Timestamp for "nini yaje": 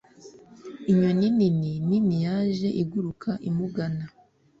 1.87-2.67